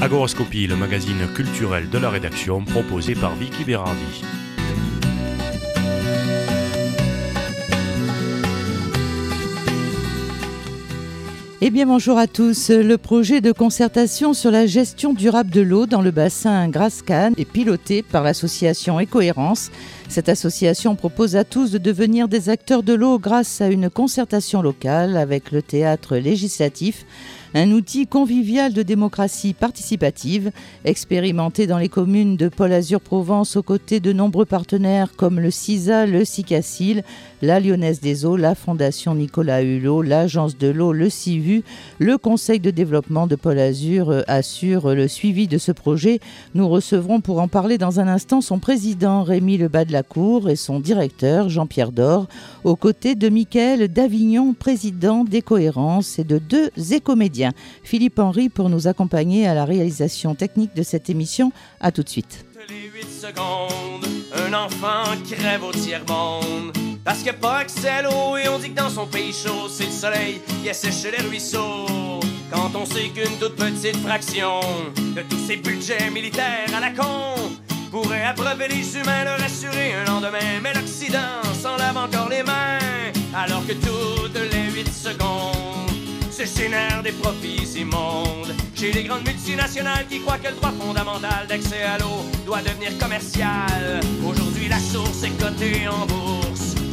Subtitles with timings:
[0.00, 4.22] Agoroscopie, le magazine culturel de la rédaction proposé par Vicky Berardi.
[11.62, 12.68] Eh bien bonjour à tous.
[12.68, 17.50] Le projet de concertation sur la gestion durable de l'eau dans le bassin Grascan est
[17.50, 19.70] piloté par l'association Écohérence.
[20.08, 24.60] Cette association propose à tous de devenir des acteurs de l'eau grâce à une concertation
[24.60, 27.06] locale avec le théâtre législatif
[27.54, 30.50] un outil convivial de démocratie participative,
[30.84, 35.50] expérimenté dans les communes de Paul Azur Provence aux côtés de nombreux partenaires comme le
[35.50, 37.04] CISA, le CICACIL,
[37.42, 41.62] la Lyonnaise des Eaux, la Fondation Nicolas Hulot, l'Agence de l'eau, le CIVU,
[41.98, 46.20] le Conseil de développement de Paul Azur euh, assure le suivi de ce projet.
[46.54, 50.48] Nous recevrons pour en parler dans un instant son président Rémi Lebas de la Cour
[50.48, 52.26] et son directeur Jean-Pierre Dor,
[52.64, 57.52] aux côtés de Michael Davignon, président d'Écohérence et de deux écomédiens.
[57.82, 61.52] Philippe Henry pour nous accompagner à la réalisation technique de cette émission.
[61.80, 62.44] À tout de suite.
[62.68, 66.85] les 8 secondes, un enfant crève au tiers-monde.
[67.06, 69.32] Parce qu'il n'y a pas accès à l'eau et on dit que dans son pays
[69.32, 72.18] chaud, c'est le soleil qui assèche les ruisseaux.
[72.50, 74.58] Quand on sait qu'une toute petite fraction
[75.14, 77.36] de tous ces budgets militaires à la con
[77.92, 80.58] pourrait abreuver les humains, leur assurer un lendemain.
[80.60, 82.80] Mais l'Occident s'en lave encore les mains,
[83.36, 85.92] alors que toutes les 8 secondes
[86.32, 88.52] se génèrent des profits immondes.
[88.74, 92.98] Chez les grandes multinationales qui croient que le droit fondamental d'accès à l'eau doit devenir
[92.98, 94.00] commercial.
[94.28, 96.45] Aujourd'hui, la source est cotée en bourse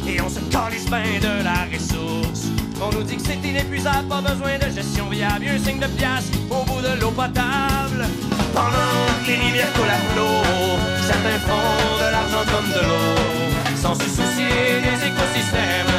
[0.06, 2.48] et on se calisse bien de la ressource.
[2.80, 5.46] On nous dit que c'est inépuisable, pas besoin de gestion viable.
[5.48, 8.06] Un signe de pièce au bout de l'eau potable.
[8.52, 13.76] Pendant que les rivières coulent à flot, certains font de l'argent comme de l'eau.
[13.76, 15.94] Sans se soucier des écosystèmes.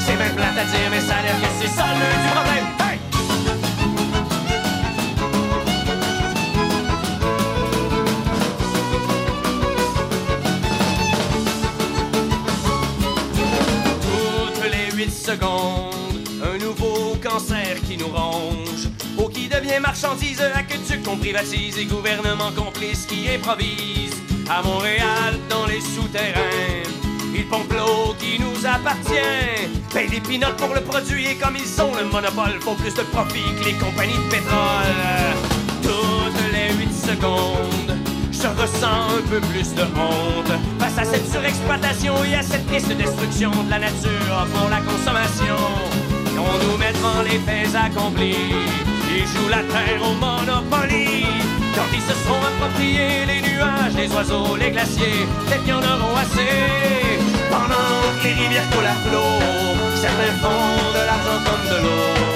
[0.00, 2.83] C'est même plate à dire, mais ça a l'air que c'est ça le du problème.
[15.26, 18.88] Les 8 secondes, un nouveau cancer qui nous ronge.
[19.18, 24.14] Eau qui devient marchandise, aqueduc qu'on privatise et gouvernement complice qui improvise.
[24.48, 26.82] À Montréal, dans les souterrains,
[27.34, 29.68] ils pompent l'eau qui nous appartient.
[29.92, 33.02] Paye des pinottes pour le produit et comme ils ont le monopole, faut plus de
[33.02, 35.04] profit que les compagnies de pétrole.
[35.82, 37.83] Toutes les 8 secondes,
[38.44, 42.92] je ressens un peu plus de honte face à cette surexploitation et à cette triste
[42.92, 45.56] destruction de la nature pour la consommation.
[46.36, 48.52] On nous met devant les faits accomplis,
[49.08, 51.24] ils jouent la terre au Monopoly.
[51.74, 55.78] Quand ils se seront appropriés les nuages, les oiseaux, les glaciers, peut-être qu'il y en
[55.78, 56.54] auront assez.
[57.50, 59.40] Pendant que les rivières coulent à flot,
[59.96, 62.33] certains font de l'argent comme de l'eau,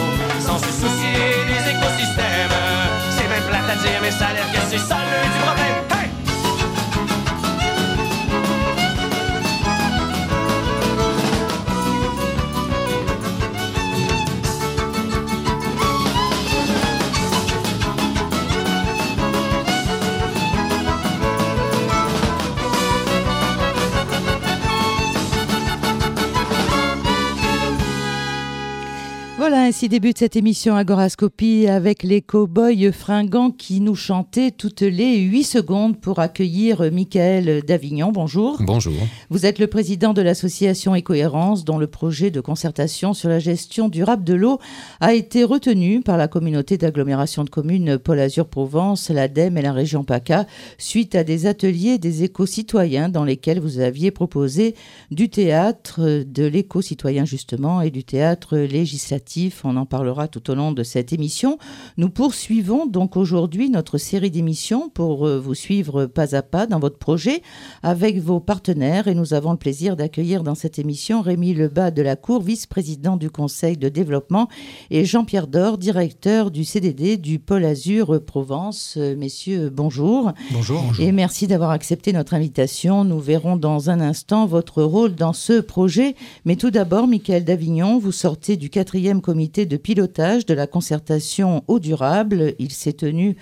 [29.79, 35.45] ainsi débute cette émission Agorascopie avec les cow-boys fringants qui nous chantaient toutes les 8
[35.45, 38.11] secondes pour accueillir Michael Davignon.
[38.11, 38.57] Bonjour.
[38.59, 38.93] Bonjour.
[39.31, 43.89] Vous êtes le président de l'association Écohérence dont le projet de concertation sur la gestion
[43.89, 44.59] durable de l'eau
[44.99, 49.73] a été retenu par la communauté d'agglomération de communes Paul Azur Provence, l'ADEME et la
[49.73, 54.75] région PACA suite à des ateliers des éco-citoyens dans lesquels vous aviez proposé
[55.13, 59.63] du théâtre, de l'éco-citoyen justement et du théâtre législatif.
[59.69, 61.59] On en parlera tout au long de cette émission.
[61.99, 66.79] Nous poursuivons donc aujourd'hui notre série d'émissions pour euh, vous suivre pas à pas dans
[66.79, 67.43] votre projet
[67.83, 72.01] avec vos partenaires et nous avons le plaisir d'accueillir dans cette émission Rémi Lebas de
[72.01, 74.49] la Cour, vice-président du Conseil de développement
[74.91, 78.95] et Jean-Pierre Dor, directeur du CDD du Pôle Azur Provence.
[78.97, 80.33] Euh, Messieurs, bonjour.
[80.51, 80.83] Bonjour.
[80.99, 83.05] Et merci d'avoir accepté notre invitation.
[83.05, 86.15] Nous verrons dans un instant votre rôle dans ce projet.
[86.47, 91.63] Mais tout d'abord, Michael Davignon, vous sortez du quatrième comité de pilotage de la concertation
[91.69, 92.55] eau durable.
[92.59, 93.37] Il s'est tenu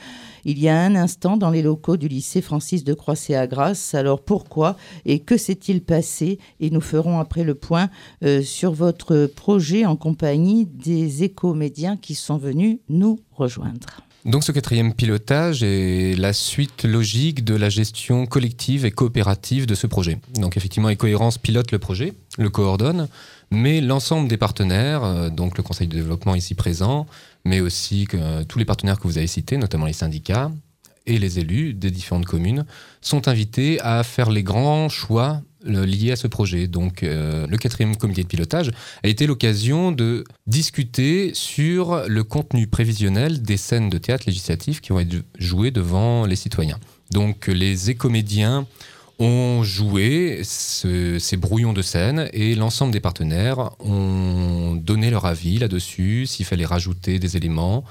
[0.44, 3.94] il y a un instant dans les locaux du lycée Francis de Croisset à Grasse.
[3.94, 6.38] Alors pourquoi et que s'est-il passé?
[6.60, 7.90] Et nous ferons après le point
[8.24, 14.06] euh, sur votre projet en compagnie des écomédiens qui sont venus nous rejoindre.
[14.26, 19.76] Donc ce quatrième pilotage est la suite logique de la gestion collective et coopérative de
[19.76, 20.18] ce projet.
[20.34, 23.06] Donc effectivement, Écohérence pilote le projet, le coordonne,
[23.50, 27.06] mais l'ensemble des partenaires, euh, donc le Conseil de développement ici présent,
[27.44, 30.50] mais aussi que tous les partenaires que vous avez cités, notamment les syndicats
[31.06, 32.66] et les élus des différentes communes,
[33.00, 36.66] sont invités à faire les grands choix liés à ce projet.
[36.66, 38.70] Donc euh, le quatrième comité de pilotage
[39.02, 44.92] a été l'occasion de discuter sur le contenu prévisionnel des scènes de théâtre législatif qui
[44.92, 46.78] vont être jouées devant les citoyens.
[47.10, 48.66] Donc les écomédiens
[49.18, 56.26] ont joué ces brouillons de scène et l'ensemble des partenaires ont donné leur avis là-dessus,
[56.26, 57.84] s'il fallait rajouter des éléments,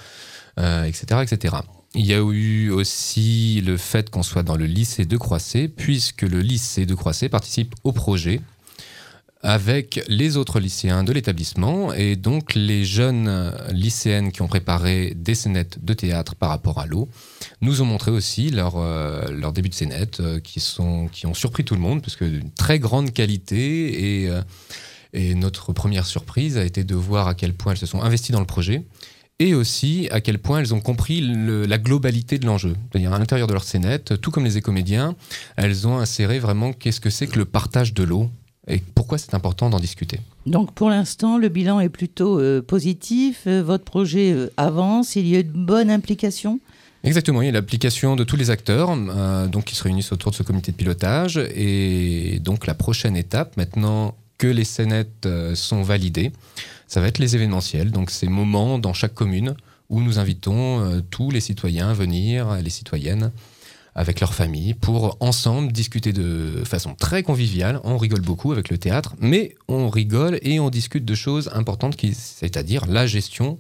[0.58, 1.56] etc., euh, etc.
[1.96, 6.24] Il y a eu aussi le fait qu'on soit dans le lycée de Croissé, puisque
[6.24, 8.42] le lycée de Croissé participe au projet
[9.46, 15.36] avec les autres lycéens de l'établissement et donc les jeunes lycéennes qui ont préparé des
[15.36, 17.08] scénettes de théâtre par rapport à l'eau
[17.62, 21.34] nous ont montré aussi leur, euh, leur début de scénettes euh, qui, sont, qui ont
[21.34, 24.42] surpris tout le monde parce que d'une très grande qualité et, euh,
[25.14, 28.32] et notre première surprise a été de voir à quel point elles se sont investies
[28.32, 28.84] dans le projet
[29.38, 32.74] et aussi à quel point elles ont compris la globalité de l'enjeu.
[32.90, 35.16] C'est-à-dire à, l'intérieur de leur scénette, tout comme les écomédiens,
[35.58, 38.32] elles ont inséré vraiment qu'est-ce que c'est que le partage de l'eau
[38.68, 40.20] et pourquoi c'est important d'en discuter?
[40.46, 45.28] Donc pour l'instant, le bilan est plutôt euh, positif, euh, votre projet euh, avance, il
[45.28, 46.60] y a une bonne implication
[47.04, 48.98] Exactement, il y a l'application de tous les acteurs
[49.48, 51.38] donc qui se réunissent autour de ce comité de pilotage.
[51.54, 56.32] Et donc la prochaine étape maintenant que les scénettes sont validées,
[56.88, 59.56] ça va être les événementiels, donc ces moments dans chaque commune
[59.90, 63.32] où nous invitons tous les citoyens à venir, les citoyennes,
[63.96, 67.80] avec leur famille, pour ensemble discuter de façon très conviviale.
[67.86, 71.96] On rigole beaucoup avec le théâtre, mais on rigole et on discute de choses importantes,
[72.14, 73.58] c'est-à-dire la gestion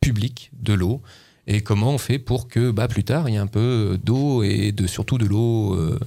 [0.00, 1.00] publique de l'eau
[1.46, 4.42] et comment on fait pour que bah, plus tard il y ait un peu d'eau
[4.42, 5.98] et surtout de l'eau euh,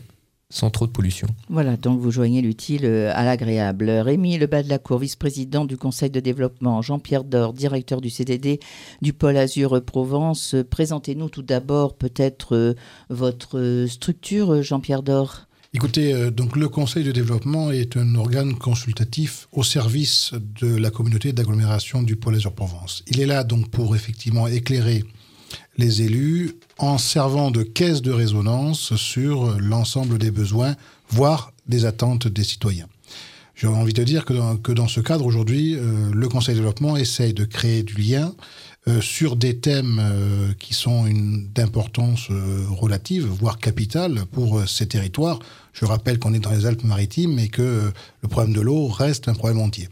[0.52, 1.28] sans trop de pollution.
[1.50, 3.90] Voilà, donc vous joignez l'utile euh, à l'agréable.
[3.90, 8.60] Rémi Lebas de la Cour, vice-président du Conseil de développement, Jean-Pierre Dor, directeur du CDD
[9.02, 10.56] du Pôle Azur Provence.
[10.70, 12.74] Présentez-nous tout d'abord peut-être euh,
[13.10, 15.46] votre structure, Jean-Pierre Dor.
[15.72, 20.90] Écoutez, euh, donc le Conseil de développement est un organe consultatif au service de la
[20.90, 23.04] communauté d'agglomération du Pôle Azur Provence.
[23.06, 25.04] Il est là donc pour effectivement éclairer
[25.80, 30.76] les élus en servant de caisse de résonance sur l'ensemble des besoins,
[31.10, 32.88] voire des attentes des citoyens.
[33.56, 36.60] J'ai envie de dire que dans, que dans ce cadre, aujourd'hui, euh, le Conseil de
[36.60, 38.34] développement essaye de créer du lien
[38.88, 41.06] euh, sur des thèmes euh, qui sont
[41.54, 42.30] d'importance
[42.70, 45.40] relative, voire capitale pour ces territoires.
[45.74, 47.92] Je rappelle qu'on est dans les Alpes-Maritimes et que
[48.22, 49.88] le problème de l'eau reste un problème entier.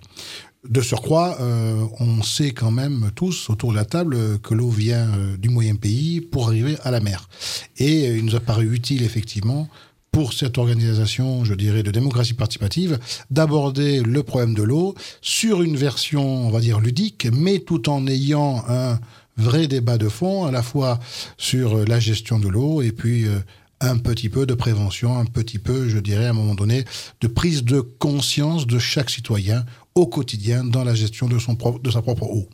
[0.70, 5.08] De surcroît, euh, on sait quand même tous autour de la table que l'eau vient
[5.08, 7.30] euh, du moyen pays pour arriver à la mer.
[7.78, 9.70] Et il nous a paru utile, effectivement,
[10.12, 13.00] pour cette organisation, je dirais, de démocratie participative,
[13.32, 18.06] d'aborder le problème de l'eau sur une version, on va dire, ludique, mais tout en
[18.08, 19.00] ayant un
[19.38, 21.00] vrai débat de fond, à la fois
[21.38, 23.40] sur la gestion de l'eau et puis euh,
[23.80, 26.86] un petit peu de prévention, un petit peu, je dirais, à un moment donné,
[27.22, 29.66] de prise de conscience de chaque citoyen
[29.96, 32.50] au quotidien dans la gestion de, son de sa propre eau.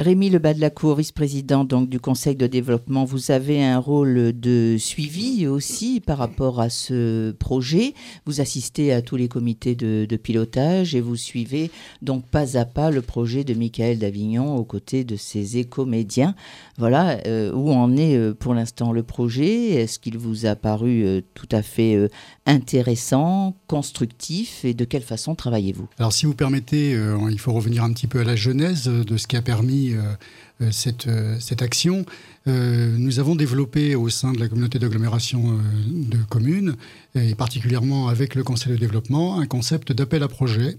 [0.00, 4.30] Rémi Lebas de la Cour, vice-président donc du Conseil de développement, vous avez un rôle
[4.32, 7.94] de suivi aussi par rapport à ce projet.
[8.24, 12.92] Vous assistez à tous les comités de, pilotage et vous suivez donc pas à pas
[12.92, 16.36] le projet de Michael Davignon aux côtés de ses écomédiens.
[16.76, 19.70] Voilà euh, où en est euh, pour l'instant le projet?
[19.70, 22.08] Est-ce qu'il vous a paru euh, tout à fait
[22.46, 25.88] intéressant, constructif et de quelle façon travaillez-vous?
[25.98, 26.96] Alors si vous permettez,
[27.30, 30.14] il faut revenir un petit peu à la genèse de ce qui a permis euh,
[30.60, 32.04] euh, cette, euh, cette, action.
[32.46, 36.76] nous avons développé au sein de la communauté d'agglomération de communes,
[37.14, 40.78] et particulièrement avec le Conseil de développement, un concept d'appel à projets,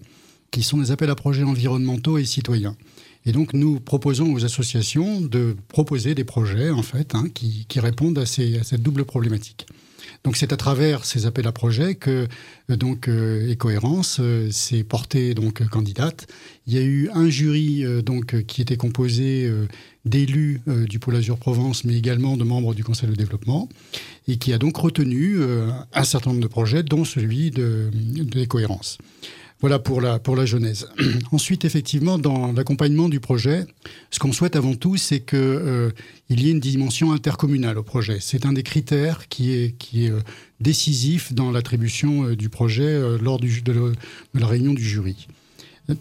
[0.50, 2.76] qui sont des appels à projets environnementaux et citoyens.
[3.26, 8.18] Et donc, nous proposons aux associations de proposer des projets, en fait, hein, qui, répondent
[8.18, 9.68] à, cette double problématique.
[10.24, 12.28] Donc c'est à travers ces appels à projets que
[12.70, 13.56] euh, donc euh,
[14.20, 16.28] euh, s'est portée donc candidate.
[16.68, 19.52] Il y a eu un jury donc qui était composé
[20.06, 23.68] d'élus du pôle Azur Provence, mais également de membres du Conseil de développement,
[24.28, 25.40] et qui a donc retenu
[25.94, 28.40] un certain nombre de projets, dont celui de, de
[29.62, 30.88] voilà pour la, pour la genèse.
[31.32, 33.66] Ensuite, effectivement, dans l'accompagnement du projet,
[34.10, 35.92] ce qu'on souhaite avant tout, c'est qu'il euh,
[36.30, 38.18] y ait une dimension intercommunale au projet.
[38.22, 40.20] C'est un des critères qui est, qui est euh,
[40.62, 43.94] décisif dans l'attribution euh, du projet lors du, de,
[44.34, 45.28] la réunion du jury.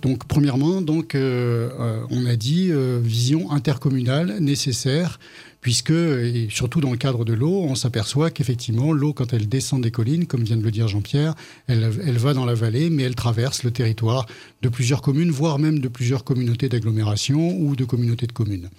[0.02, 2.70] Donc, premièrement, donc, on a dit
[3.02, 5.18] vision intercommunale nécessaire
[5.60, 9.82] puisque, et surtout dans le cadre de l'eau, on s'aperçoit qu'effectivement, l'eau, quand elle descend
[9.82, 11.34] des collines, comme vient de le dire Jean-Pierre,
[11.66, 11.88] elle,
[12.18, 14.26] va dans la vallée, mais elle traverse le territoire
[14.62, 18.70] de plusieurs communes, voire même de plusieurs communautés d'agglomération ou de communautés de communes.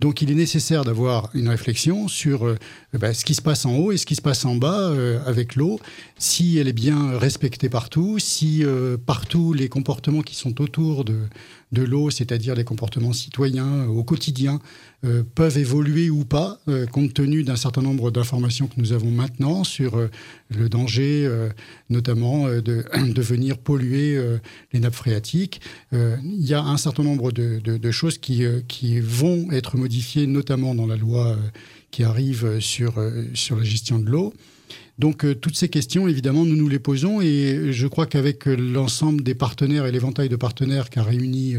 [0.00, 2.56] Donc il est nécessaire d'avoir une réflexion sur euh,
[2.92, 5.18] bah, ce qui se passe en haut et ce qui se passe en bas euh,
[5.26, 5.80] avec l'eau,
[6.18, 8.62] si elle est bien respectée partout, si
[9.06, 11.16] partout les comportements qui sont autour de,
[11.72, 14.60] de l'eau, c'est-à-dire les comportements citoyens au quotidien,
[15.34, 16.60] peuvent évoluer ou pas,
[16.90, 19.96] compte tenu d'un certain nombre d'informations que nous avons maintenant sur
[20.50, 21.30] le danger,
[21.88, 22.60] notamment de,
[23.14, 24.18] de, venir polluer
[24.72, 25.60] les nappes phréatiques.
[25.92, 30.74] il y a un certain nombre de, de choses qui, qui vont être modifiées, notamment
[30.74, 31.36] dans la loi euh,
[31.90, 34.34] qui arrive sur, euh, sur la gestion de l'eau.
[34.98, 39.22] Donc euh, toutes ces questions, évidemment, nous nous les posons et je crois qu'avec l'ensemble
[39.22, 41.56] des partenaires et l'éventail de partenaires qu'a réuni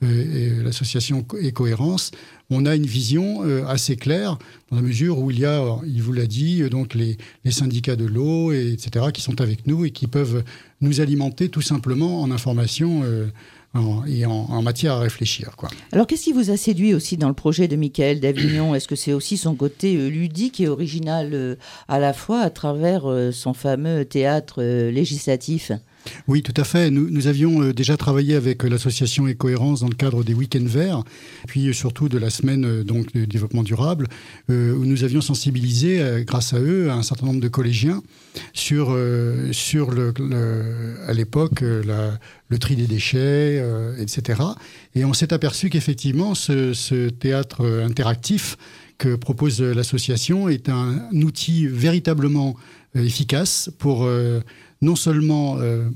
[0.00, 2.10] l'association Écohérence,
[2.50, 4.36] on a une vision assez claire
[4.70, 7.94] dans la mesure où il y a, il vous l'a dit, donc les, les syndicats
[7.94, 10.42] de l'eau, etc., qui sont avec nous et qui peuvent
[10.80, 13.04] nous alimenter tout simplement en informations
[13.74, 15.52] en, et en, matière à réfléchir.
[15.56, 15.70] Quoi.
[15.92, 18.74] Alors, qu'est-ce qui vous a séduit aussi dans le projet de Michael d'Avignon?
[18.74, 21.56] Est-ce que c'est aussi son côté euh, ludique et original euh,
[21.88, 25.72] à la fois à travers euh, son fameux théâtre législatif?
[26.28, 26.90] Oui, tout à fait.
[26.90, 31.02] Nous, avions euh, déjà travaillé avec euh, l'association Écohérence dans le cadre des week-ends verts,
[31.46, 34.08] puis euh, surtout de la semaine donc, développement durable,
[34.48, 38.02] où nous avions sensibilisé, grâce à eux, un certain nombre de collégiens
[38.52, 38.96] sur,
[39.52, 40.12] sur le,
[41.06, 43.64] à l'époque le tri des déchets,
[43.98, 44.42] etc.
[44.94, 48.56] Et on s'est aperçu qu'effectivement, ce théâtre interactif
[48.98, 52.56] que propose l'association est un outil véritablement
[52.94, 54.08] efficace pour
[54.82, 55.88] non seulement euh,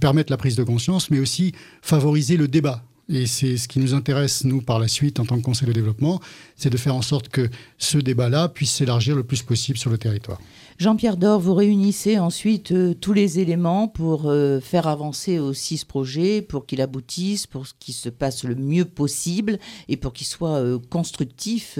[0.00, 2.82] permettre la prise de conscience, mais aussi favoriser le débat.
[3.08, 5.72] Et c'est ce qui nous intéresse, nous, par la suite, en tant que Conseil de
[5.72, 6.20] développement,
[6.56, 7.48] c'est de faire en sorte que
[7.78, 10.38] ce débat-là puisse s'élargir le plus possible sur le territoire.
[10.78, 15.86] Jean-Pierre Dor, vous réunissez ensuite euh, tous les éléments pour euh, faire avancer aussi ce
[15.86, 19.58] projet, pour qu'il aboutisse, pour qu'il se passe le mieux possible
[19.88, 21.78] et pour qu'il soit euh, constructif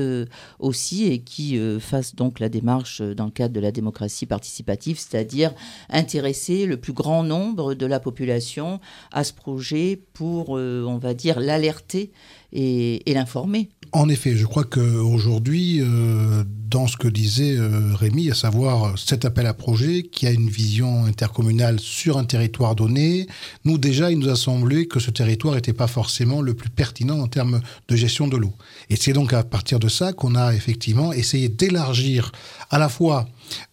[0.58, 5.52] aussi et qui fasse donc la démarche dans le cadre de la démocratie participative, c'est-à-dire
[5.90, 8.80] intéresser le plus grand nombre de la population
[9.12, 12.12] à ce projet pour, on va dire, l'alerter
[12.56, 13.68] et, l'informer.
[13.92, 19.24] En effet, je crois qu'aujourd'hui, euh, dans ce que disait euh, Rémi, à savoir cet
[19.24, 23.26] appel à projet qui a une vision intercommunale sur un territoire donné,
[23.64, 27.20] nous déjà, il nous a semblé que ce territoire n'était pas forcément le plus pertinent
[27.20, 28.52] en termes de gestion de l'eau.
[28.90, 32.32] Et c'est donc à partir de ça qu'on a effectivement essayé d'élargir
[32.70, 33.28] à la fois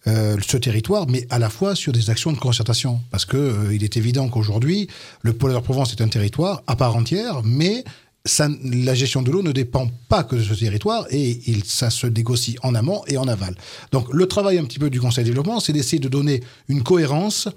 [0.06, 3.00] euh, ce territoire, mais à la fois sur des actions de concertation.
[3.10, 4.88] Parce qu'il il est évident qu'aujourd'hui,
[5.22, 7.84] le pôle de Provence est un territoire à part entière, mais
[8.26, 12.56] la gestion de l'eau ne dépend pas que de ce territoire et ça se négocie
[12.62, 13.54] en amont et en aval.
[13.92, 16.82] Donc le travail un petit peu du Conseil de développement, c'est d'essayer de donner une
[16.82, 17.48] cohérence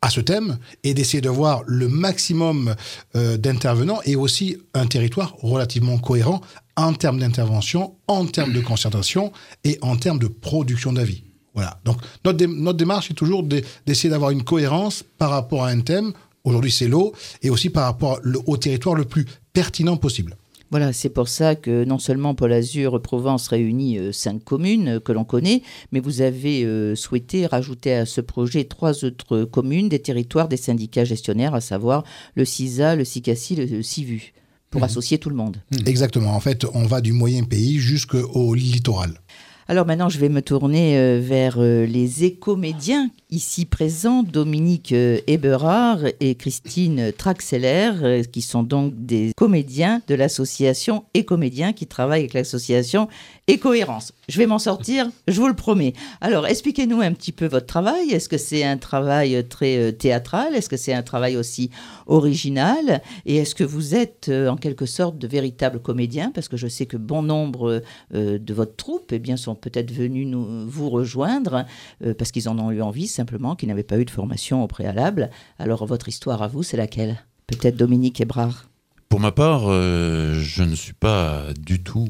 [0.00, 2.74] à ce thème et d'essayer de voir le maximum
[3.16, 6.40] euh, d'intervenants et aussi un territoire relativement cohérent
[6.76, 9.30] en termes d'intervention, en termes de concertation
[9.62, 11.22] et en termes de production d'avis.
[11.54, 11.80] Voilà.
[11.84, 16.12] Donc notre, notre démarche est toujours d'essayer d'avoir une cohérence par rapport à un thème
[16.44, 20.36] Aujourd'hui, c'est l'eau, et aussi par rapport au territoire le plus pertinent possible.
[20.70, 25.00] Voilà, c'est pour ça que non seulement Pôle Azur Provence réunit euh, cinq communes euh,
[25.00, 29.88] que l'on connaît, mais vous avez euh, souhaité rajouter à ce projet trois autres communes,
[29.88, 32.02] des territoires, des syndicats gestionnaires, à savoir
[32.34, 34.32] le CISA, le SICACI, le CIVU,
[34.70, 34.84] pour mmh.
[34.84, 35.58] associer tout le monde.
[35.86, 36.34] Exactement.
[36.34, 39.20] En fait, on va du moyen pays jusqu'au littoral.
[39.66, 43.08] Alors maintenant, je vais me tourner euh, vers euh, les écomédiens.
[43.30, 51.04] Ici présents, Dominique euh, Eberard et Christine Traxeller, qui sont donc des comédiens de l'association
[51.14, 53.08] Écomédiens qui travaillent avec l'association
[53.46, 54.12] Écohérence.
[54.28, 55.92] Je vais m'en sortir, je vous le promets.
[56.22, 58.10] Alors, expliquez-nous un petit peu votre travail.
[58.10, 60.54] Est-ce que c'est un travail très théâtral?
[60.54, 61.70] Est-ce que c'est un travail aussi
[62.06, 63.02] original?
[63.26, 66.30] Et est-ce que vous êtes en quelque sorte de véritables comédiens?
[66.34, 67.82] Parce que je sais que bon nombre
[68.12, 70.34] de votre troupe eh bien, sont peut-être venus
[70.66, 71.66] vous rejoindre
[72.04, 74.66] euh, parce qu'ils en ont eu envie simplement, qu'ils n'avaient pas eu de formation au
[74.66, 75.30] préalable.
[75.58, 77.24] Alors votre histoire à vous, c'est laquelle?
[77.46, 78.68] Peut-être Dominique Ebrard
[79.08, 82.08] Pour ma part, euh, je ne suis pas du tout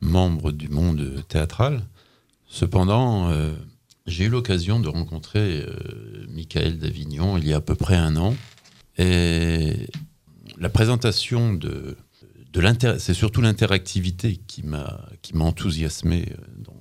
[0.00, 1.86] membre du monde théâtral.
[2.48, 3.54] Cependant, euh,
[4.06, 5.66] j'ai eu l'occasion de rencontrer
[6.28, 8.36] Michael d'Avignon il y a à peu près un an.
[8.98, 9.88] Et
[10.58, 11.96] la présentation de,
[12.52, 16.76] de c'est surtout l'interactivité qui m'a qui m'a enthousiasmé dans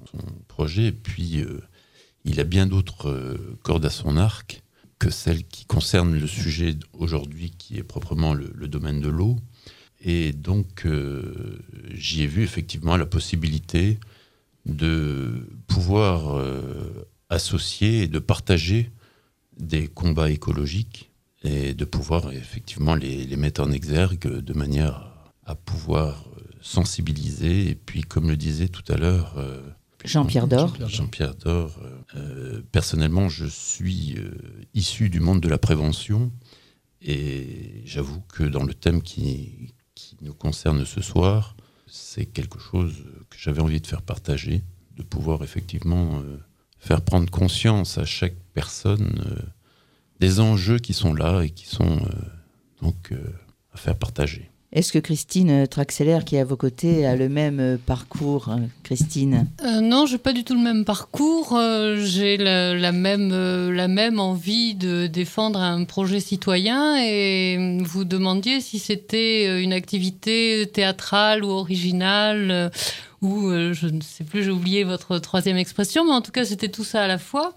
[0.55, 0.85] projet.
[0.85, 1.61] Et puis, euh,
[2.23, 4.63] il a bien d'autres euh, cordes à son arc
[4.99, 9.37] que celles qui concernent le sujet aujourd'hui, qui est proprement le, domaine de l'eau.
[10.05, 11.59] Et donc, euh,
[11.93, 13.99] j'y ai vu effectivement la possibilité
[14.65, 16.43] de pouvoir
[17.29, 18.89] associer et de partager
[19.59, 21.11] des combats écologiques
[21.43, 25.11] et de pouvoir effectivement les, les mettre en exergue de manière
[25.45, 26.25] à pouvoir
[26.61, 27.69] sensibiliser.
[27.69, 29.61] Et puis, comme le disait tout à l'heure euh,
[30.05, 30.75] Jean-Pierre Dor.
[30.87, 34.31] Jean-Pierre Dor, euh, euh, personnellement, je suis euh,
[34.73, 36.31] issu du monde de la prévention.
[37.01, 39.73] Et j'avoue que dans le thème qui,
[40.21, 41.55] nous concerne ce soir,
[41.87, 44.63] c'est quelque chose que j'avais envie de faire partager,
[44.97, 46.37] de pouvoir effectivement euh,
[46.79, 49.41] faire prendre conscience à chaque personne euh,
[50.19, 53.13] des enjeux qui sont là et qui sont euh, donc
[53.73, 54.49] à faire partager.
[54.75, 58.63] Est-ce que Christine Traxeller, qui est à vos côtés, a le même euh, parcours hein,
[58.83, 59.47] Christine?
[59.63, 61.55] Euh, non, j'ai pas du tout le même parcours.
[61.55, 63.29] Euh, j'ai la, la même,
[63.71, 70.69] la même envie de défendre un projet citoyen et vous demandiez si c'était une activité
[70.71, 72.69] théâtrale ou originale
[73.21, 76.67] ou je ne sais plus, j'ai oublié votre troisième expression, mais en tout cas c'était
[76.67, 77.53] tout ça à la fois.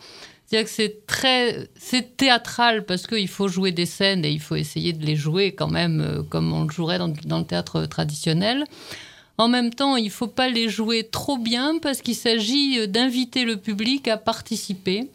[0.50, 4.54] C'est-à-dire que c'est très, c'est théâtral parce qu'il faut jouer des scènes et il faut
[4.56, 7.84] essayer de les jouer quand même euh, comme on le jouerait dans, dans le théâtre
[7.84, 8.64] traditionnel.
[9.36, 12.86] En même temps, il ne faut pas les jouer trop bien parce qu'il s'agit euh,
[12.86, 15.10] d'inviter le public à participer.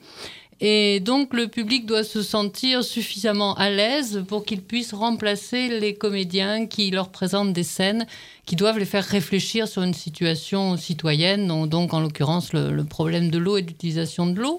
[0.62, 5.96] Et donc le public doit se sentir suffisamment à l'aise pour qu'il puisse remplacer les
[5.96, 8.06] comédiens qui leur présentent des scènes
[8.46, 12.84] qui doivent les faire réfléchir sur une situation citoyenne, donc- donc en l'occurrence le, le
[12.86, 14.58] problème de l'eau et de l'utilisation de l'eau.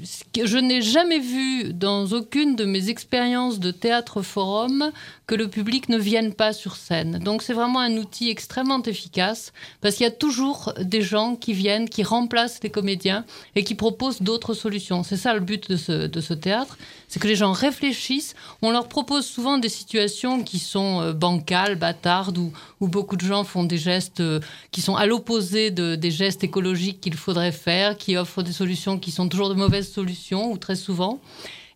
[0.00, 4.90] Je n'ai jamais vu dans aucune de mes expériences de théâtre forum
[5.26, 7.18] que le public ne vienne pas sur scène.
[7.18, 11.52] Donc c'est vraiment un outil extrêmement efficace parce qu'il y a toujours des gens qui
[11.52, 13.24] viennent, qui remplacent les comédiens
[13.54, 15.02] et qui proposent d'autres solutions.
[15.02, 16.76] C'est ça le but de ce, théâtre,
[17.08, 18.34] c'est que les gens réfléchissent.
[18.60, 23.44] On leur propose souvent des situations qui sont euh, bancales, bâtardes, où, beaucoup de gens
[23.44, 27.96] font des gestes euh, qui sont à l'opposé de, des gestes écologiques qu'il faudrait faire,
[27.96, 31.20] qui offrent des solutions qui sont toujours de solutions, ou très souvent.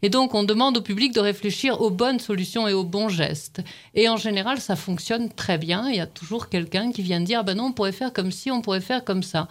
[0.00, 3.62] Et donc, on demande au public de réfléchir aux bonnes solutions et aux bons gestes.
[3.94, 5.88] Et en général, ça fonctionne très bien.
[5.88, 8.50] Il y a toujours quelqu'un qui vient dire, ben non, on pourrait faire comme ci,
[8.52, 9.48] on pourrait faire comme ça.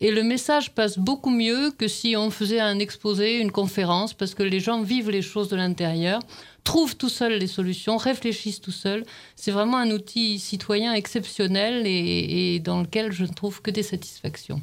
[0.00, 4.34] Et le message passe beaucoup mieux que si on faisait un exposé, une conférence, parce
[4.34, 6.20] que les gens vivent les choses de l'intérieur,
[6.62, 9.04] trouvent tout seuls les solutions, réfléchissent tout seuls.
[9.34, 14.62] C'est vraiment un outil citoyen exceptionnel et dans lequel je ne trouve que des satisfactions.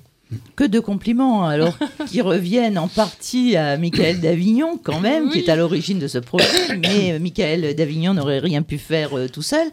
[0.56, 5.50] Que de compliments, alors, qui reviennent en partie à Michael d'Avignon, quand même, qui est
[5.50, 6.46] à l'origine de ce projet,
[6.82, 9.68] mais Michael d'Avignon n'aurait rien pu faire euh, tout seul.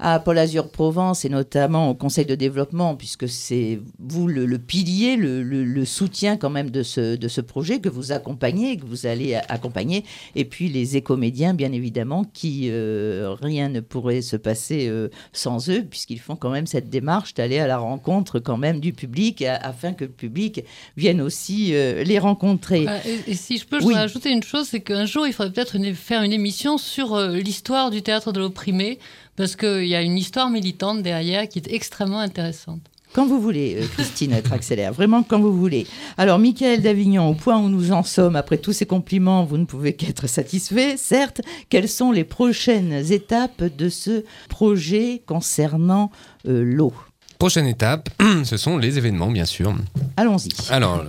[0.00, 4.58] À Paul Azur Provence et notamment au Conseil de développement, puisque c'est vous le, le
[4.58, 8.76] pilier, le, le- le soutien quand même de ce, de ce projet que vous accompagnez,
[8.78, 14.22] que vous allez accompagner, et puis les écomédiens, bien évidemment, qui euh, rien ne pourrait
[14.22, 18.40] se passer euh, sans eux, puisqu'ils font quand même cette démarche d'aller à la rencontre
[18.40, 20.64] quand même du public, afin que le public
[20.96, 22.86] vienne aussi euh, les rencontrer.
[22.88, 23.92] Euh, et, et si je peux, je Oui.
[23.92, 27.36] voudrais ajouter une chose, c'est qu'un jour, il faudrait peut-être faire une émission sur euh,
[27.36, 28.98] l'histoire du théâtre de l'opprimé,
[29.36, 32.80] parce qu'il y a une histoire militante derrière qui est extrêmement intéressante.
[33.14, 35.86] Quand vous voulez, euh, Christine Traxeller, vraiment quand vous voulez.
[36.16, 39.66] Alors, Michael d'Avignon, au point où nous en sommes, après tous ces compliments, vous ne
[39.66, 41.42] pouvez qu'être satisfait, certes.
[41.68, 46.10] Quelles sont les prochaines étapes de ce projet concernant
[46.48, 46.94] euh, l'eau?
[47.42, 48.08] Prochaine étape,
[48.44, 49.74] ce sont les événements, bien sûr.
[50.16, 50.50] Allons-y.
[50.70, 51.02] Alors,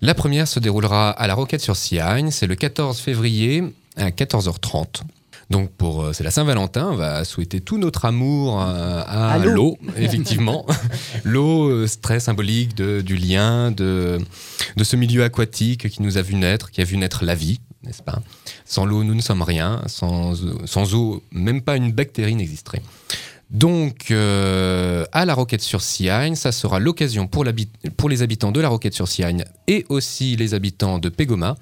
[0.00, 2.32] la première se déroulera à la Roquette sur Siagne.
[2.32, 3.62] C'est le 14 février
[3.94, 5.02] à 14h30.
[5.48, 6.88] Donc, pour, euh, c'est la Saint-Valentin.
[6.90, 9.78] On va souhaiter tout notre amour euh, à, À l'eau.
[9.96, 10.66] effectivement.
[11.24, 14.18] l'eau, euh, très symbolique de, du lien, de,
[14.76, 17.60] de ce milieu aquatique qui nous a vu naître, qui a vu naître la vie,
[17.84, 18.18] n'est-ce pas?
[18.64, 19.82] Sans l'eau, nous ne sommes rien.
[19.86, 22.82] Sans, sans eau, même pas une bactérie n'existerait.
[23.50, 29.86] Donc, euh, à la Roquette-sur-Siagne, ça sera l'occasion pour, les habitants de la Roquette-sur-Siagne et
[29.88, 31.54] aussi les habitants de Pégoma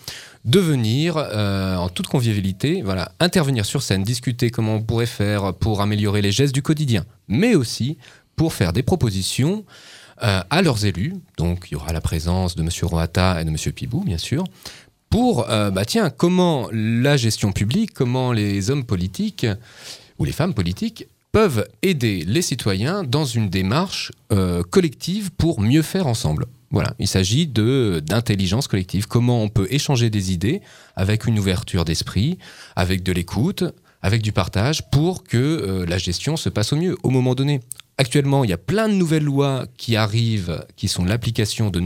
[0.47, 5.53] de venir euh, en toute convivialité, voilà, intervenir sur scène, discuter comment on pourrait faire
[5.53, 7.99] pour améliorer les gestes du quotidien, mais aussi
[8.35, 9.65] pour faire des propositions
[10.23, 11.13] euh, à leurs élus.
[11.37, 12.71] Donc, il y aura la présence de M.
[12.83, 13.57] Roata et de M.
[13.75, 14.45] Pibou, bien sûr,
[15.11, 19.47] pour, bah tiens, comment la gestion publique, comment les hommes politiques
[20.19, 25.83] ou les femmes politiques peuvent aider les citoyens dans une démarche euh, collective pour mieux
[25.83, 26.47] faire ensemble.
[26.71, 29.09] Voilà, il s'agit de d'intelligence collective.
[29.09, 30.61] Comment on peut échanger des idées
[30.95, 32.39] avec une ouverture d'esprit,
[32.77, 33.65] avec de l'écoute,
[34.01, 37.61] avec du partage, pour que euh, la gestion se passe au mieux au moment donné.
[37.99, 41.81] Actuellement, il y a plein de nouvelles lois qui arrivent, qui sont l'application de,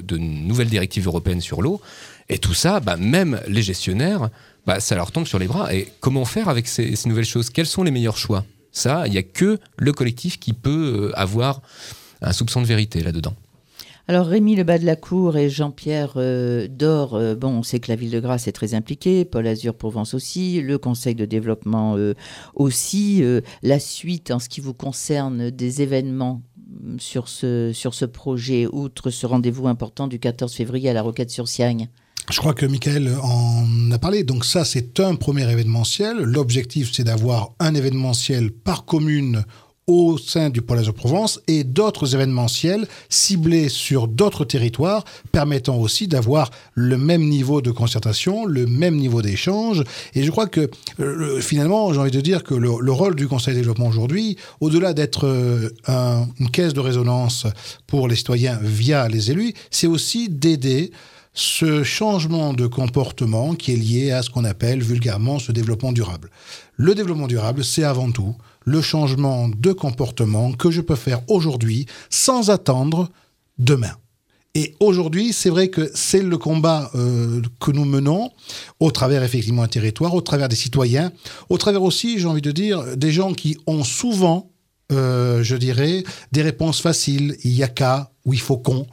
[0.00, 1.80] de nouvelles directives européennes sur l'eau.
[2.28, 4.30] Et tout ça, bah, même les gestionnaires,
[4.64, 5.74] bah, ça leur tombe sur les bras.
[5.74, 7.50] Et comment faire avec ces nouvelles choses?
[7.50, 8.44] Quels sont les meilleurs choix?
[8.72, 11.62] Ça, il n'y a que le collectif qui peut euh, avoir
[12.20, 13.34] un soupçon de vérité là-dedans.
[14.08, 17.78] Alors Rémi Le Bas de la Cour et Jean-Pierre euh, Dor, euh, bon, on sait
[17.78, 21.24] que la ville de Grasse est très impliquée, Paul Azur Provence aussi, le Conseil de
[21.24, 22.14] développement euh,
[22.56, 23.22] aussi,
[23.62, 28.66] la suite en ce qui vous concerne des événements mm, sur ce, sur ce projet,
[28.66, 31.88] outre ce rendez-vous important du 14 février à la Roquette-sur-Siagne
[32.30, 34.22] je crois que Michael en a parlé.
[34.22, 36.18] Donc ça, c'est un premier événementiel.
[36.18, 39.44] L'objectif, c'est d'avoir un événementiel par commune
[39.88, 46.06] au sein du Pôle de Provence et d'autres événementiels ciblés sur d'autres territoires permettant aussi
[46.06, 49.82] d'avoir le même niveau de concertation, le même niveau d'échange.
[50.14, 53.54] Et je crois que euh, finalement, j'ai envie de dire que le, rôle du Conseil
[53.54, 55.68] de développement aujourd'hui, au-delà d'être euh,
[56.38, 57.46] une caisse de résonance
[57.88, 60.92] pour les citoyens via les élus, c'est aussi d'aider
[61.34, 66.30] ce changement de comportement qui est lié à ce qu'on appelle vulgairement ce développement durable.
[66.76, 71.86] Le développement durable, c'est avant tout le changement de comportement que je peux faire aujourd'hui
[72.10, 73.08] sans attendre
[73.58, 73.92] demain.
[74.54, 78.30] Et aujourd'hui, c'est vrai que c'est le combat euh, que nous menons
[78.80, 81.10] au travers effectivement un territoire, au travers des citoyens,
[81.48, 84.50] au travers aussi, j'ai envie de dire, des gens qui ont souvent,
[84.92, 87.36] euh, je dirais, des réponses faciles.
[87.44, 88.86] Il y a qu'à ou il faut qu'on.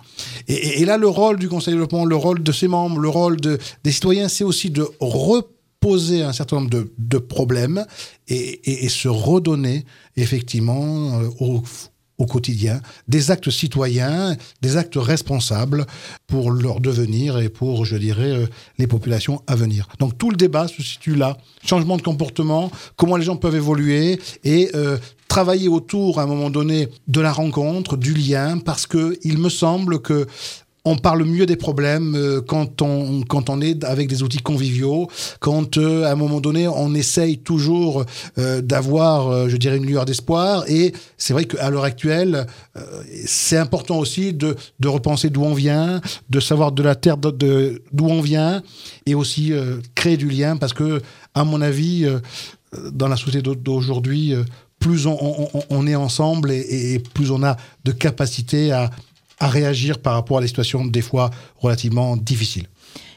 [0.48, 3.40] Et, là, le rôle du Conseil de développement, le rôle de ses membres, le rôle
[3.40, 7.86] de, des citoyens, c'est aussi de reprendre poser un certain nombre de, problèmes
[8.28, 9.86] et, se redonner
[10.18, 11.64] effectivement euh, au,
[12.18, 15.86] au, quotidien des actes citoyens, des actes responsables
[16.28, 19.88] pour leur devenir et pour, je dirais, euh, les populations à venir.
[20.00, 21.38] Donc tout le débat se situe là.
[21.66, 24.98] Changement de comportement, comment les gens peuvent évoluer et euh,
[25.30, 29.48] travailler autour à un moment donné de la rencontre, du lien, parce que il me
[29.50, 30.28] semble que
[30.86, 35.08] on parle mieux des problèmes euh, quand, on, quand on est avec des outils conviviaux,
[35.40, 38.06] quand euh, à un moment donné on essaye toujours
[38.38, 40.64] euh, d'avoir, je dirais, une lueur d'espoir.
[40.68, 42.48] Et c'est vrai qu'à l'heure actuelle,
[43.26, 48.06] c'est important aussi de, de repenser d'où on vient, de savoir de la terre d'où
[48.08, 48.64] on vient,
[49.06, 49.54] et aussi
[49.96, 51.02] créer du lien, parce que,
[51.34, 52.08] à mon avis,
[52.92, 54.34] dans la société d'aujourd'hui,
[54.80, 58.90] plus on, est ensemble et plus on a de capacité à
[59.42, 62.68] réagir par rapport à des situations des fois relativement difficiles.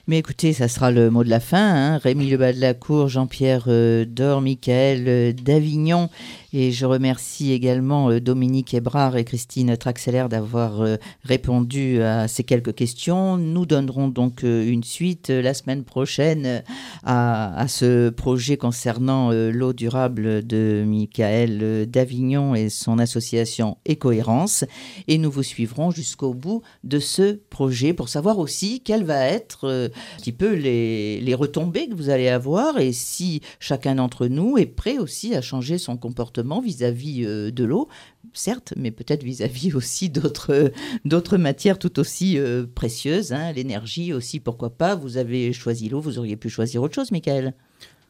[0.09, 1.95] Mais écoutez, ça sera le mot de la fin.
[1.95, 1.99] Hein.
[1.99, 6.11] Rémi Lebas de la Cour, Jean-Pierre euh, Dor, Michael euh, d'Avignon
[6.53, 12.45] et je remercie également euh, Dominique Ebrard et Christine Traxeller d'avoir euh, répondu à ces
[12.45, 13.39] quelques questions.
[13.39, 16.63] Nous donnerons donc euh, une suite la semaine prochaine
[17.05, 24.65] à, ce projet concernant l'eau durable de Michael d'Avignon et son association Écohérence.
[25.09, 29.69] Et nous vous suivrons jusqu'au bout de ce projet pour savoir aussi quelles va être
[29.69, 34.59] un petit peu les, les retombées que vous allez avoir et si chacun d'entre nous
[34.59, 37.89] est prêt aussi à changer son comportement vis-à-vis euh, de l'eau,
[38.33, 40.73] certes, mais peut-être vis-à-vis aussi d'autres,
[41.05, 44.95] d'autres matières tout aussi euh, précieuses, hein, l'énergie aussi, pourquoi pas.
[44.95, 47.55] Vous avez choisi l'eau, vous auriez pu choisir autre chose, Michael.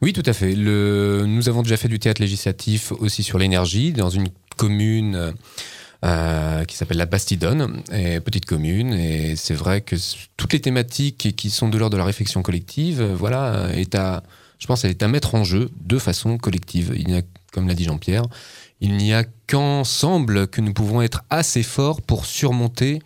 [0.01, 0.53] Oui, tout à fait.
[0.55, 5.33] Nous avons déjà fait du théâtre législatif aussi sur l'énergie dans une commune
[6.03, 8.91] euh, qui s'appelle la Bastidonne, et petite commune.
[8.91, 9.95] Et c'est vrai que
[10.35, 14.23] toutes les thématiques qui sont de l'ordre de la réflexion collective, voilà, est à,
[14.63, 16.93] je pense, elle est à mettre en jeu de façon collective.
[16.97, 17.21] Il a
[17.51, 18.23] comme l'a dit Jean-Pierre,
[18.79, 23.01] il n'y a qu'ensemble que nous pouvons être assez forts pour surmonter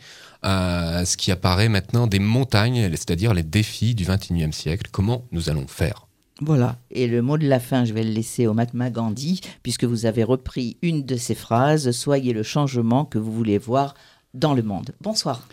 [0.45, 4.89] euh, ce qui apparaît maintenant des montagnes, c'est-à-dire les défis du XXIe siècle.
[4.91, 6.07] Comment nous allons faire?
[6.41, 6.77] Voilà.
[6.91, 10.05] Et le mot de la fin, je vais le laisser au Mahatma Gandhi, puisque vous
[10.05, 13.95] avez repris une de ses phrases Soyez le changement que vous voulez voir
[14.35, 14.91] dans le monde.
[15.01, 15.45] Bonsoir.